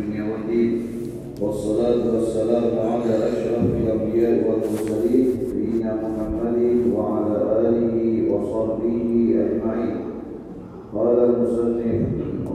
[0.00, 0.81] الدنيا والدين
[1.41, 6.59] والصلاة والسلام على أشرف الأنبياء والمرسلين سيدنا محمد
[6.95, 7.95] وعلى آله
[8.31, 9.95] وصحبه أجمعين
[10.95, 12.07] قال المصنف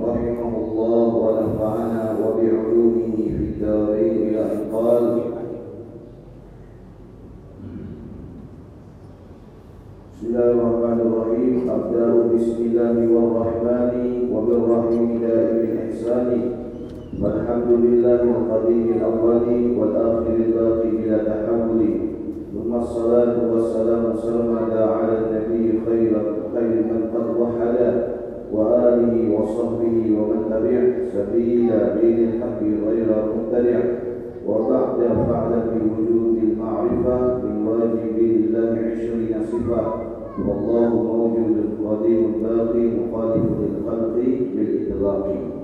[0.05, 5.21] رحمه الله ونفعنا وبعلومه في الدارين إلى أن قال
[10.15, 13.95] بسم الله الرحمن الرحيم أبدأ بسم الله والرحمن
[14.33, 16.55] وبالرحيم دائم الإحسان
[17.23, 19.47] والحمد لله القديم الأول
[19.79, 21.81] والآخر الباقي بلا تحول
[22.55, 26.13] ثم الصلاة والسلام سرمدا على النبي خير
[26.55, 27.77] خير من قد وحد
[28.53, 30.81] وآله وصحبه ومن تبع
[31.15, 33.81] سبيل دين الحق غير مبتدع.
[34.47, 39.83] وبعد فاعلم بوجود المعرفة من واجب الله عشرين صفة.
[40.49, 41.57] والله موجود
[41.87, 44.17] قديم باقي مخالف للخلق
[44.55, 45.56] بالإطلاق.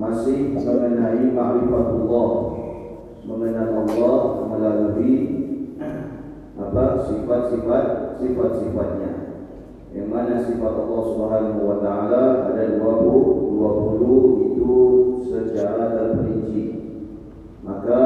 [0.00, 2.30] Masih mengenai ma'rifatullah.
[3.20, 5.12] Mengenal Allah melalui
[6.56, 6.84] apa?
[7.04, 9.12] Sifat-sifat sifat-sifatnya.
[9.92, 14.74] Yang mana sifat Allah Subhanahu wa taala ada 20 20 itu
[15.28, 16.64] secara terperinci.
[17.60, 18.00] Maka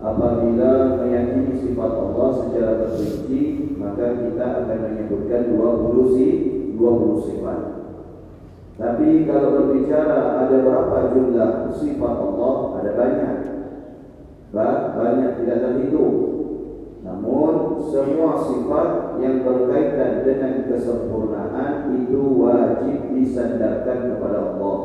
[0.00, 6.26] apabila meyakini sifat Allah secara terperinci maka kita akan menyebutkan 20 si
[6.80, 7.71] 20 sifat
[8.82, 13.36] tapi kalau berbicara ada berapa jumlah sifat Allah ada banyak.
[14.50, 16.16] Bah, banyak tidak terhitung.
[17.06, 24.78] Namun semua sifat yang berkaitan dengan kesempurnaan itu wajib disandarkan kepada Allah.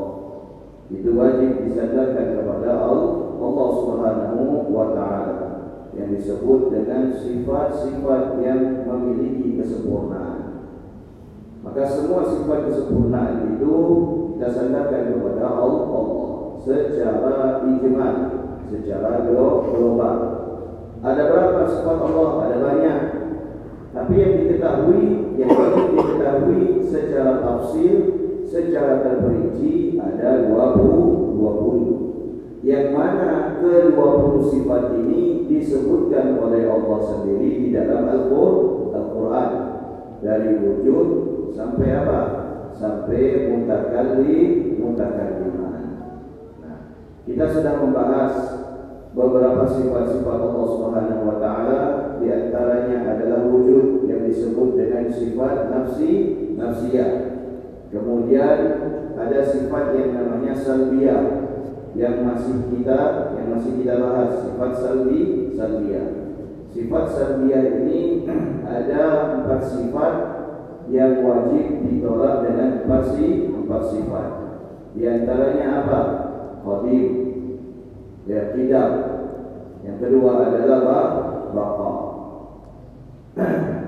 [0.94, 5.48] Itu wajib disandarkan kepada Allah Allah Subhanahu wa taala
[5.98, 10.37] yang disebut dengan sifat-sifat yang memiliki kesempurnaan.
[11.68, 13.76] Maka semua sifat kesempurnaan itu
[14.40, 16.06] kita sandarkan kepada Allah
[16.64, 18.16] secara ijmal,
[18.72, 20.18] secara global.
[21.04, 22.30] Ada berapa sifat Allah?
[22.48, 23.00] Ada banyak.
[23.92, 25.04] Tapi yang diketahui,
[25.36, 27.96] yang wajib diketahui secara tafsir,
[28.48, 37.68] secara terperinci ada 20 20 yang mana ke-20 sifat ini disebutkan oleh Allah sendiri di
[37.76, 39.50] dalam Al-Quran
[40.24, 42.20] dari wujud sampai apa?
[42.78, 45.82] Sampai mutakallim, mutakalliman.
[46.62, 46.78] Nah,
[47.26, 48.34] kita sudah membahas
[49.18, 51.82] beberapa sifat-sifat Allah Subhanahu wa taala
[52.22, 56.14] di antaranya adalah wujud yang disebut dengan sifat nafsi,
[56.54, 57.12] nafsiyah.
[57.90, 58.58] Kemudian
[59.18, 61.50] ada sifat yang namanya salbiyah
[61.98, 66.08] yang masih kita yang masih kita bahas sifat salbi salbiyah.
[66.70, 68.30] Sifat salbiyah ini
[68.78, 69.02] ada
[69.42, 70.37] empat sifat
[70.88, 74.28] yang wajib ditolak dengan empat, empat sifat.
[74.96, 76.00] Di antaranya apa?
[76.64, 77.08] Qadim.
[78.28, 78.90] Ya, tidak.
[79.84, 80.80] Yang kedua adalah
[81.52, 81.92] baqa.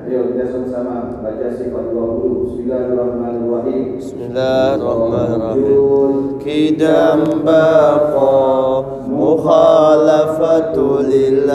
[0.09, 2.45] Ayo kita sama-sama baca sifat 20.
[2.45, 3.97] Bismillahirrahmanirrahim.
[3.97, 6.39] Bismillahirrahmanirrahim.
[6.39, 11.49] Kidam baqa mukhalafatu lil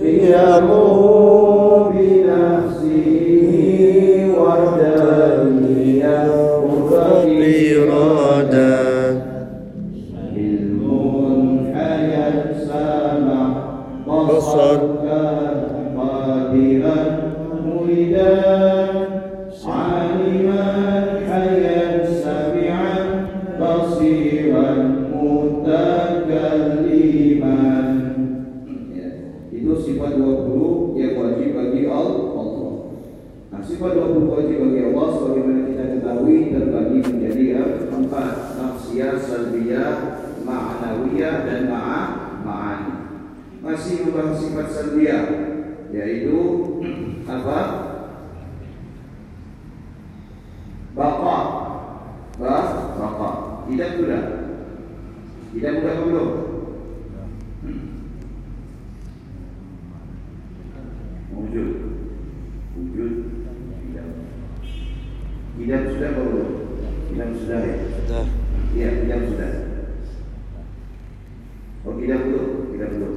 [0.00, 1.19] qiyamu
[33.80, 37.44] sifat 20 wajib bagi Allah sebagaimana kita ketahui terbagi menjadi
[37.88, 39.92] empat nafsiyah, salbiyah,
[40.44, 42.00] ma'nawiyah dan ma'a
[42.44, 42.92] ma'ani
[43.64, 45.24] masih membahas sifat salbiyah
[45.96, 46.36] yaitu
[47.24, 47.58] apa?
[50.92, 51.38] Baqa.
[52.36, 52.56] Ba,
[53.00, 53.30] baqa.
[53.64, 54.22] Tidak sudah.
[55.56, 56.30] Tidak sudah belum?
[61.32, 61.70] Wujud.
[62.76, 63.12] Wujud.
[63.80, 64.08] Tidak.
[65.58, 66.48] Tidak sudah belum?
[67.10, 67.76] Tidak sudah ya?
[67.98, 68.24] Sudah.
[68.70, 69.52] Iya, tidak sudah.
[71.82, 72.48] Oh, tidak belum?
[72.70, 73.14] Tidak belum.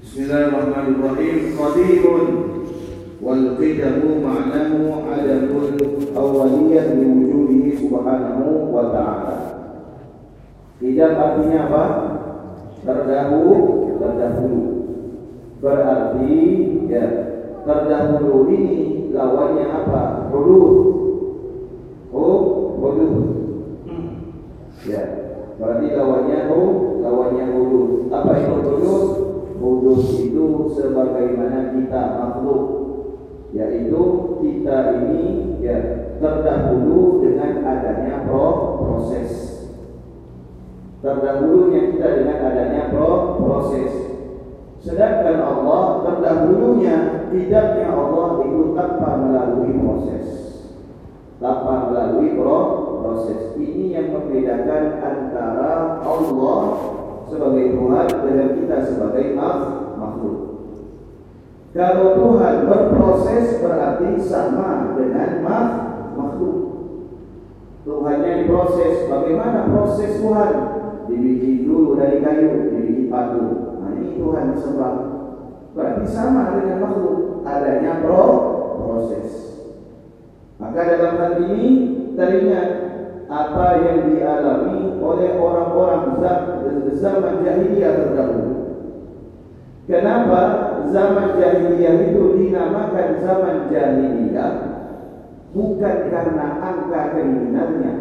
[0.00, 1.36] Bismillahirrahmanirrahim.
[1.60, 2.28] Qadirun
[3.20, 5.76] wal qidamu ma'nahu adamul
[6.16, 9.36] awwaliyah li wujudihi subhanahu wa ta'ala.
[10.80, 11.84] Qidam artinya apa?
[12.80, 13.56] Terdahulu,
[14.00, 14.62] terdahulu.
[15.60, 16.32] Berarti
[16.88, 17.04] ya,
[17.68, 20.02] terdahulu ini lawannya apa?
[20.30, 20.74] Huruf.
[22.10, 22.38] Oh,
[22.78, 23.14] huruf.
[23.86, 24.08] Hmm.
[24.86, 25.02] Ya,
[25.58, 26.68] berarti lawannya oh
[27.02, 27.90] lawannya huruf.
[28.10, 29.04] Apa itu huruf?
[29.60, 32.80] Huruf itu sebagaimana kita makhluk
[33.50, 34.02] yaitu
[34.38, 35.76] kita ini ya
[36.22, 39.30] terdahulu dengan adanya pro proses
[41.02, 43.90] terdahulunya kita dengan adanya pro proses
[44.80, 50.50] sedangkan Allah terdahulunya tidaknya Allah itu tanpa melalui proses
[51.40, 53.56] tanpa melalui proses.
[53.56, 56.60] Ini yang membedakan antara Allah
[57.26, 59.26] sebagai Tuhan dengan kita sebagai
[59.96, 60.38] makhluk.
[61.72, 65.40] Kalau Tuhan berproses berarti sama dengan
[66.12, 66.58] makhluk.
[67.88, 69.08] Tuhannya diproses.
[69.08, 70.52] Bagaimana proses Tuhan?
[71.08, 73.80] Dibikin dulu dari kayu, dibikin batu.
[73.80, 75.09] Nah ini Tuhan disembah.
[75.70, 78.24] Berarti sama dengan makhluk, adanya pro
[78.82, 79.28] proses.
[80.58, 81.64] Maka dalam hal ini
[82.18, 82.68] teringat
[83.30, 86.18] apa yang dialami oleh orang-orang
[87.00, 88.54] zaman jahiliyah terdahulu.
[89.88, 90.40] Kenapa
[90.92, 94.52] zaman jahiliyah itu dinamakan zaman jahiliyah?
[95.50, 97.94] Bukan karena angka kriminalnya,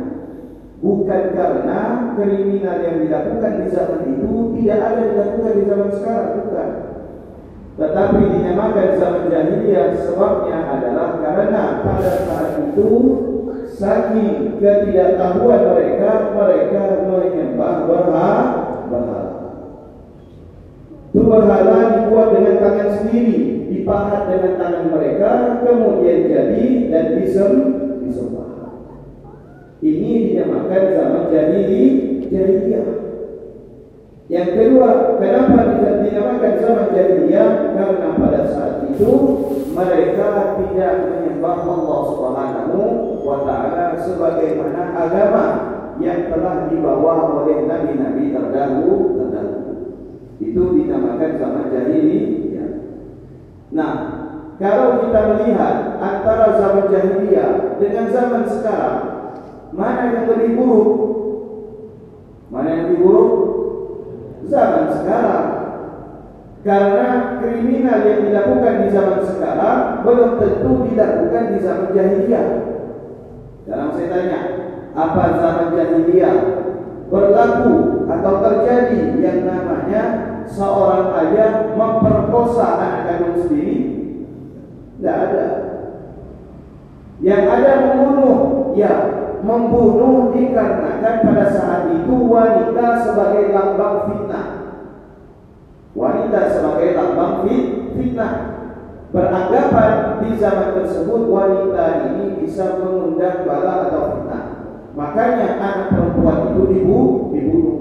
[0.79, 1.79] Bukan karena
[2.15, 6.69] kriminal yang dilakukan di zaman itu tidak ada dilakukan di zaman sekarang, bukan.
[7.79, 12.91] Tetapi dinamakan zaman jahiliyah sebabnya adalah karena pada saat itu
[13.71, 18.27] saking ketidaktahuan mereka, mereka menyembah berhala.
[21.09, 23.37] Itu berhala dibuat dengan tangan sendiri,
[23.71, 25.31] dipahat dengan tangan mereka,
[25.63, 27.53] kemudian jadi dan disem,
[28.03, 28.75] disembah.
[29.79, 31.83] Ini dinamakan zaman jahili
[32.27, 33.08] jahiliyah.
[34.29, 37.73] Yang kedua, kenapa dinamakan zaman jahiliyah?
[37.73, 39.11] Karena pada saat itu
[39.73, 42.79] mereka tidak menyembah Allah Subhanahu
[43.25, 45.45] wa taala sebagaimana agama
[45.97, 49.73] yang telah dibawa oleh nabi-nabi terdahulu terdahulu.
[50.37, 52.69] Itu dinamakan zaman jahiliyah.
[53.73, 53.93] Nah,
[54.61, 59.19] kalau kita melihat antara zaman jahiliyah dengan zaman sekarang,
[59.69, 60.89] Mana yang lebih buruk?
[62.49, 63.31] Mana yang lebih buruk?
[64.49, 65.45] Zaman sekarang.
[66.59, 72.47] Karena kriminal yang dilakukan di zaman sekarang belum tentu dilakukan di zaman jahiliyah.
[73.63, 74.39] Dalam saya tanya,
[74.91, 76.35] apa zaman jahiliyah
[77.07, 80.03] berlaku atau terjadi yang namanya
[80.51, 83.77] seorang ayah memperkosa anak kandung sendiri?
[84.99, 85.45] Tidak ada.
[87.23, 88.35] Yang ada membunuh,
[88.75, 88.93] ya
[89.39, 94.28] membunuh dikarenakan pada saat itu wanita sebagai lambang fitnah.
[96.29, 97.49] Wanita sebagai lambang
[97.97, 98.33] fitnah.
[99.09, 104.45] Beranggapan di zaman tersebut wanita ini bisa mengundang bala atau fitnah.
[104.93, 106.63] Makanya anak perempuan itu
[107.33, 107.77] dibunuh.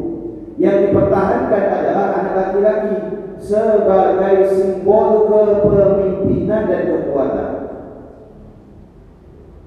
[0.56, 2.96] Yang dipertahankan adalah anak laki-laki
[3.36, 7.52] sebagai simbol kepemimpinan dan kekuatan.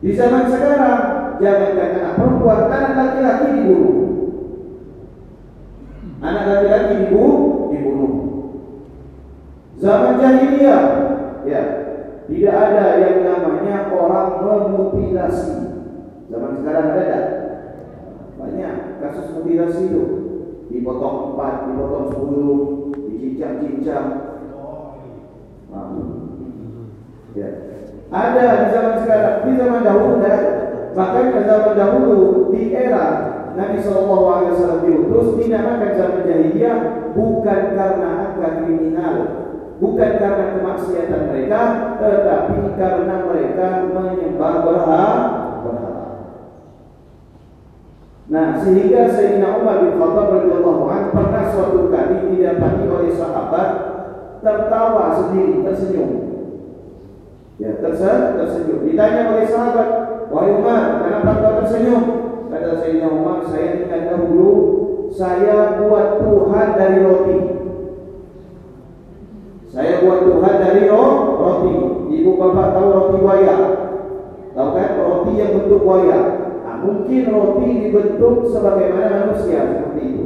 [0.02, 1.02] Di zaman sekarang
[1.38, 3.98] jangankan anak perempuan, anak laki-laki dibunuh.
[6.26, 8.31] Anak laki-laki dibunuh, dibunuh.
[9.82, 10.84] Zaman jahiliyah,
[11.42, 11.62] ya,
[12.30, 15.58] tidak ada yang namanya orang memutilasi.
[16.30, 17.26] Zaman sekarang ada tak?
[18.38, 20.04] Banyak kasus mutilasi itu.
[20.70, 22.60] Dipotong empat, dipotong sepuluh,
[23.10, 24.08] dicincang-cincang.
[25.74, 25.90] Nah,
[27.34, 27.50] ya.
[28.12, 30.54] Ada di zaman sekarang, di zaman dahulu tidak ada.
[30.92, 32.20] Bahkan pada zaman dahulu
[32.52, 33.06] di era
[33.56, 36.78] Nabi Shallallahu Alaihi Wasallam diutus dinamakan zaman jahiliyah
[37.16, 39.16] bukan karena angka kriminal,
[39.82, 41.62] bukan karena kemaksiatan mereka,
[41.98, 45.14] tetapi karena mereka menyembah berhala.
[48.32, 53.70] Nah, sehingga Sayyidina Umar bin Khattab radhiyallahu anhu pernah suatu kali didapati oleh sahabat
[54.40, 56.12] tertawa sendiri, tersenyum.
[57.60, 58.88] Ya, tersenyum.
[58.88, 59.90] Ditanya oleh sahabat,
[60.32, 62.04] Wahai Umar, kenapa kau tersenyum?
[62.48, 64.52] Kata Sayyidina Umar, saya ingat dahulu
[65.12, 67.61] saya buat Tuhan dari roti.
[69.72, 71.74] Saya buat Tuhan dari roti.
[72.12, 73.56] Ibu bapak tahu roti buaya?
[74.52, 76.20] Tahu kan roti yang bentuk buaya?
[76.68, 80.26] Nah, mungkin roti dibentuk sebagaimana manusia seperti itu.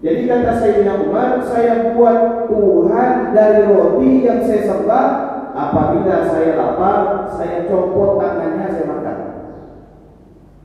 [0.00, 7.26] Jadi kata Sayyidina Umar, saya buat Tuhan dari roti yang saya sembah Apabila saya lapar,
[7.34, 9.18] saya copot tangannya, saya makan.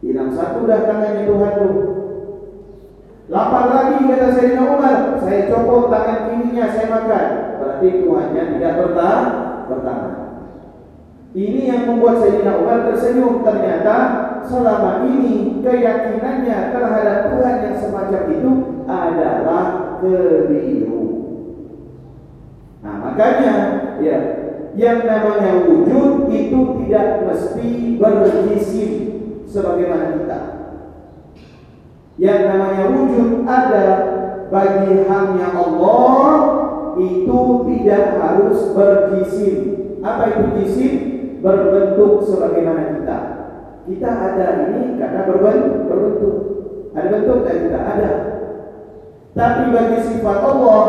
[0.06, 1.70] Hilang satu dah tangannya Tuhan tu.
[3.26, 7.26] Lapar lagi kata Sayyidina Umar, saya copot tangan kirinya saya makan.
[7.58, 9.26] Berarti tuannya tidak bertahan,
[9.66, 10.14] bertahan.
[11.34, 13.96] Ini yang membuat Sayyidina Umar tersenyum ternyata
[14.46, 18.52] selama ini keyakinannya terhadap Tuhan yang semacam itu
[18.86, 19.66] adalah
[20.00, 21.04] keliru.
[22.86, 23.54] Nah makanya
[24.06, 24.18] ya
[24.78, 28.92] yang namanya wujud itu tidak mesti berjisim
[29.50, 30.25] sebagaimana
[32.16, 33.88] yang namanya wujud ada
[34.48, 36.24] bagi hanya Allah
[36.96, 39.56] itu tidak harus berjisim.
[40.00, 40.94] Apa itu jisim?
[41.44, 43.18] Berbentuk sebagaimana kita.
[43.86, 46.36] Kita ada ini karena berbentuk.
[46.96, 48.12] Ada bentuk dan kita ada.
[49.36, 50.84] Tapi bagi sifat Allah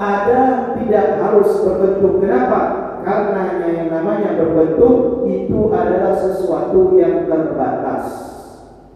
[0.00, 0.40] ada
[0.80, 2.24] tidak harus berbentuk.
[2.24, 2.60] Kenapa?
[3.04, 8.04] Karena yang namanya berbentuk itu adalah sesuatu yang terbatas.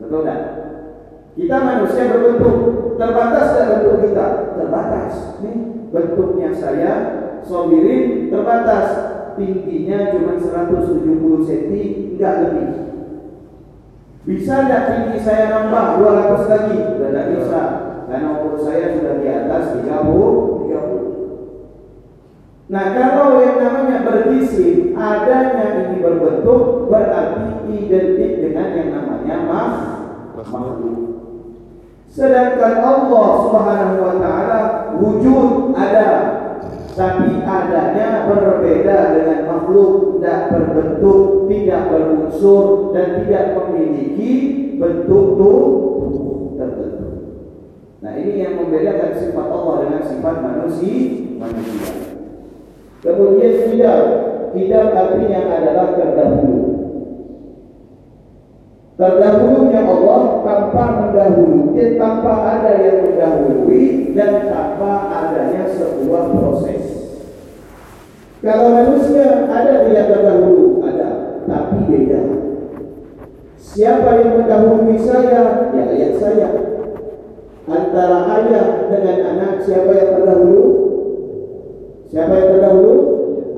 [0.00, 0.40] Betul tidak?
[1.34, 5.42] Kita manusia berbentuk terbatas dan bentuk kita terbatas.
[5.42, 6.92] Nih bentuknya saya
[7.42, 8.86] sobirin terbatas,
[9.34, 10.94] tingginya cuma 170
[11.42, 11.74] cm,
[12.14, 12.70] enggak lebih.
[14.22, 16.78] Bisa enggak tinggi saya nambah 200 lagi?
[16.94, 17.62] Sudah tidak bisa.
[18.06, 22.70] Karena umur saya sudah di atas 30, 30.
[22.70, 30.03] Nah kalau yang namanya berjisim adanya ini berbentuk berarti identik dengan yang namanya makhluk.
[32.14, 34.60] Sedangkan Allah Subhanahu wa taala
[35.02, 36.10] wujud ada
[36.94, 44.30] tapi adanya berbeda dengan makhluk tidak berbentuk, tidak berunsur dan tidak memiliki
[44.78, 47.08] bentuk tubuh tertentu.
[47.98, 50.98] Nah ini yang membedakan sifat Allah dengan sifat manusia.
[51.34, 51.92] manusia.
[53.02, 54.00] Kemudian tidak,
[54.56, 56.23] tidak artinya adalah terdahulu.
[58.94, 66.82] Terdahulunya Allah tanpa mendahului, tanpa ada yang mendahului dan tanpa adanya sebuah proses.
[68.38, 72.22] Kalau manusia ada yang terdahulu, ada, tapi beda.
[73.58, 75.74] Siapa yang mendahului saya?
[75.74, 76.48] Ya ayah saya.
[77.66, 80.66] Antara ayah dengan anak, siapa yang terdahulu?
[82.14, 82.96] Siapa yang terdahulu?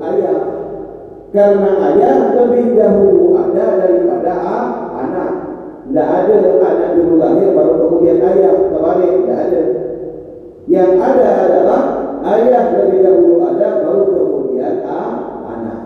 [0.01, 0.39] Ayah.
[1.29, 4.86] Karena ayah lebih dahulu ada daripada anak.
[5.87, 8.53] Tidak ada anak dulu lahir baru kemudian ayah.
[8.69, 9.61] Kembali, tidak ada.
[10.67, 11.81] Yang ada adalah
[12.27, 15.79] ayah lebih dahulu ada baru kemudian anak.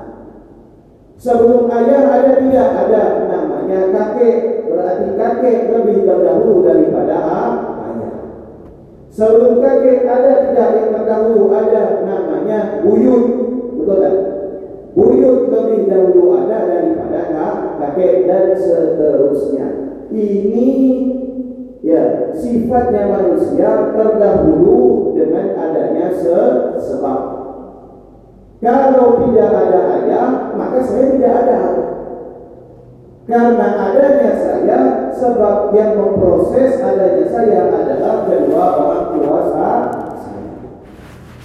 [1.22, 4.38] Sebelum ayah ada tidak ada namanya kakek.
[4.66, 8.14] Berarti kakek lebih terdahulu daripada ayah.
[9.14, 13.26] Sebelum kakek ada tidak yang terdahulu ada namanya buyut.
[13.78, 14.16] Betul tak?
[14.92, 17.32] Buyut lebih dahulu ada daripada
[17.80, 19.68] kakek dan seterusnya.
[20.12, 20.70] Ini
[21.80, 26.12] ya sifatnya manusia terdahulu dengan adanya
[26.76, 27.20] sebab.
[28.62, 31.60] Kalau tidak ada ayah, maka saya tidak ada.
[33.26, 34.80] Karena adanya saya,
[35.16, 40.11] sebab yang memproses adanya saya adalah kedua orang tua saya.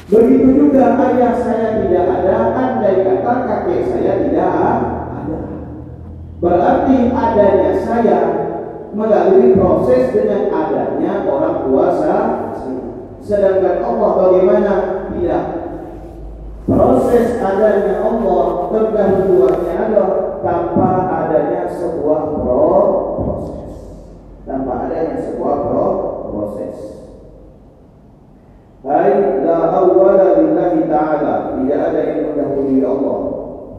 [0.07, 5.39] Begitu juga ayah saya tidak ada, andai kata kakek saya tidak ada.
[6.39, 8.19] Berarti adanya saya
[8.95, 12.23] melalui proses dengan adanya orang tua saya.
[13.19, 14.75] Sedangkan Allah bagaimana?
[15.11, 15.45] Tidak.
[16.71, 20.91] Proses adanya Allah terdahuluannya adalah tanpa
[21.27, 23.75] adanya sebuah proses.
[24.47, 25.57] Tanpa adanya sebuah
[26.31, 27.06] proses.
[28.87, 31.59] Hai la awwala lillahi ta'ala.
[31.59, 33.19] Tidak ada yang mendahului Allah.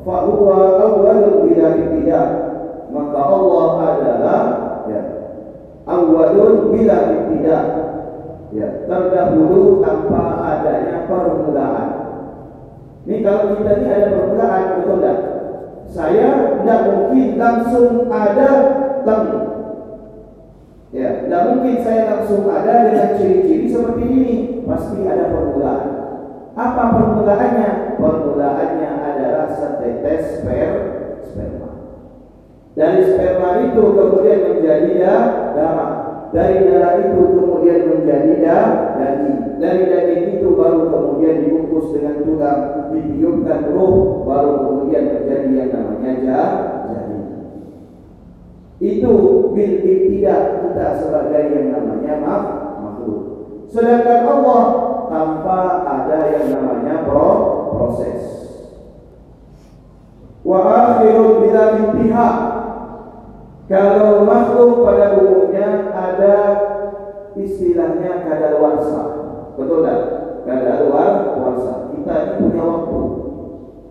[0.03, 2.27] Fahuwa awwalun bila ibtidah
[2.91, 4.41] Maka Allah adalah
[4.87, 5.01] ya,
[5.87, 7.63] Awwalun bila ibtidah
[8.51, 11.87] ya, Terdahulu tanpa adanya permulaan.
[13.07, 15.17] Ini kalau kita ini ada permulaan Betul tak?
[15.87, 18.49] Saya tidak mungkin langsung ada
[19.07, 19.19] tidak
[21.53, 24.35] mungkin saya langsung ada dengan ciri-ciri seperti ini.
[24.67, 25.87] Pasti ada permulaan.
[26.57, 27.69] Apa permulaannya?
[28.01, 30.71] Permulaannya adalah setetes sper,
[31.21, 31.69] sperma.
[32.73, 34.91] Dari sperma itu kemudian menjadi
[35.53, 35.91] darah.
[36.35, 38.33] Dari darah itu kemudian menjadi
[38.97, 39.39] daging.
[39.63, 42.61] Dari daging itu baru kemudian dibungkus dengan tulang,
[42.91, 46.13] ditiupkan roh, baru kemudian menjadi yang namanya
[46.91, 47.06] janin
[48.77, 49.13] itu
[49.57, 52.13] bil tidak kita sebagai yang namanya
[52.77, 53.21] makhluk.
[53.65, 54.63] Sedangkan Allah
[55.09, 57.09] tanpa ada yang namanya
[57.73, 58.21] proses.
[60.45, 62.35] Wa akhirul bila intihak.
[63.67, 66.35] Kalau makhluk pada umumnya ada
[67.35, 69.01] istilahnya kadaluarsa.
[69.59, 69.99] Betul tak?
[70.47, 71.91] Kadaluarsa.
[71.91, 73.01] Kita punya waktu,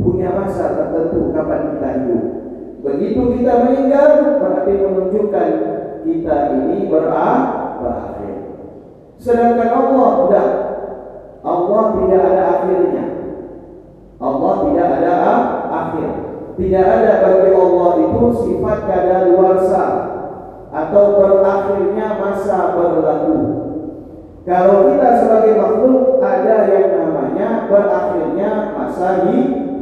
[0.00, 2.45] punya masa tertentu kapan kita hidup.
[2.86, 5.48] Begitu kita meninggal berarti menunjukkan
[6.06, 8.34] kita ini berakhir.
[9.18, 10.48] Sedangkan Allah tidak.
[11.42, 13.04] Allah tidak ada akhirnya.
[14.22, 15.14] Allah tidak ada
[15.66, 16.10] akhir.
[16.56, 19.84] Tidak ada bagi Allah itu sifat kadaluarsa
[20.70, 23.38] atau berakhirnya masa berlaku.
[24.46, 29.26] Kalau kita sebagai makhluk ada yang namanya berakhirnya masa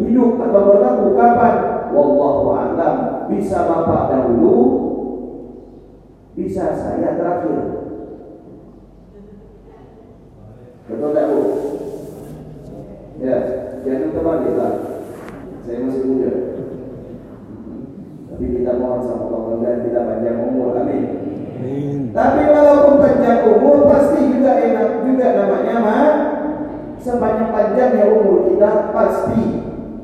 [0.01, 1.74] hidup atau berlaku kapan?
[1.95, 2.97] Wallahu a'lam.
[3.31, 4.57] Bisa Bapak dahulu,
[6.35, 7.87] bisa saya terakhir.
[10.85, 11.41] Betul tak Bu?
[13.25, 13.37] Ya,
[13.87, 14.75] jangan terbalik lah.
[15.65, 16.33] Saya masih muda.
[18.29, 20.77] Tapi kita mohon sama Allah dan kita panjang umur.
[20.77, 21.05] Amin.
[22.13, 26.09] Tapi walaupun panjang umur pasti juga enak juga namanya mah.
[27.01, 29.43] Sepanjang panjangnya umur kita pasti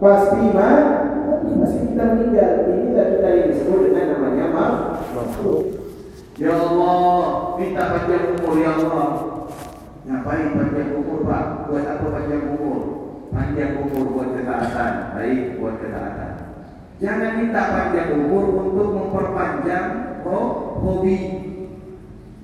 [0.00, 0.99] pasti mah
[1.60, 2.52] pasti kita meninggal.
[2.66, 4.74] Inilah kita yang disebut dengan namanya mah.
[6.40, 7.20] Ya Allah,
[7.60, 9.08] minta panjang umur ya Allah.
[10.08, 11.44] Ngapain panjang umur Pak?
[11.68, 12.80] Buat apa panjang umur?
[13.28, 14.92] Panjang umur buat ketaatan.
[15.12, 16.32] Baik, buat ketaatan.
[17.00, 19.86] Jangan minta panjang umur untuk memperpanjang
[20.24, 21.18] oh, hobi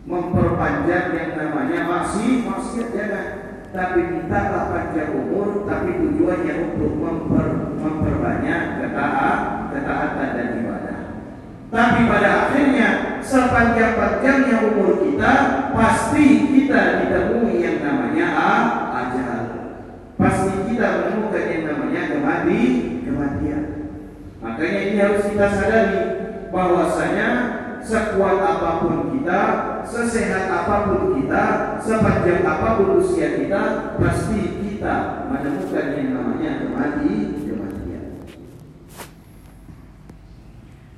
[0.07, 3.46] memperpanjang yang namanya masih masih jangan
[3.77, 11.01] tapi mintalah panjang umur tapi tujuannya untuk memper, memperbanyak ketaat, ketaatan dan ibadah.
[11.69, 12.89] Tapi pada akhirnya
[13.21, 15.33] sepanjang-panjangnya umur kita
[15.77, 18.27] pasti kita ditemui yang namanya
[18.97, 19.41] ajal.
[20.17, 22.63] Pasti kita menemukan yang namanya kemati
[23.05, 23.63] kematian.
[24.41, 26.01] Makanya ini harus kita sadari
[26.49, 27.29] bahwasanya
[27.86, 29.42] sekuat apapun kita,
[29.84, 33.62] sesehat apapun kita, sepanjang apapun usia kita,
[33.98, 37.14] pasti kita menemukan yang namanya kemati,
[37.44, 38.06] kematian.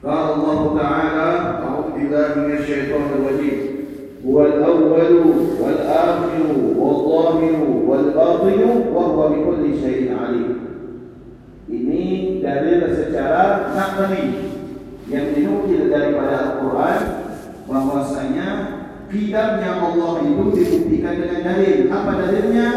[0.03, 1.29] Qala Allah Ta'ala,
[1.63, 3.59] A'udzu billahi minasyaitonir rajim.
[4.23, 5.11] هو الأول
[5.59, 8.59] والآخر والظاهر والباطن
[8.93, 10.51] وهو بكل شيء عليم.
[11.67, 12.03] Ini
[12.39, 14.23] dalil secara nakli
[15.08, 17.00] yang dinukil daripada Al-Quran
[17.64, 18.48] bahwasanya
[19.08, 21.76] kidamnya Allah itu dibuktikan dengan dalil.
[21.88, 22.68] Apa dalilnya?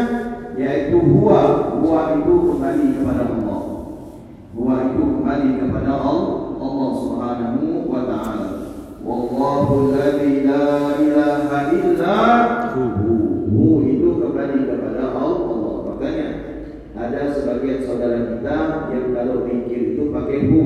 [0.56, 1.40] Yaitu huwa.
[1.76, 3.60] Huwa itu kembali kepada Allah.
[4.56, 8.48] Huwa itu kembali kepada Allah, Allah Subhanahu wa taala.
[9.02, 12.16] Wallahu alladzi la ilaha illa
[12.72, 12.82] hu.
[13.52, 15.72] Hu itu kembali kepada Allah.
[15.92, 16.28] Makanya
[16.96, 18.56] ada sebagian saudara kita
[18.88, 20.62] yang kalau mikir itu pakai hu